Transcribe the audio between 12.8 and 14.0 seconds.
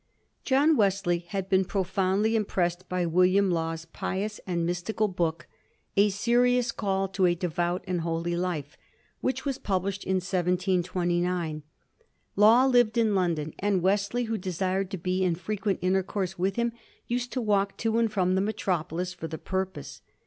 in London, and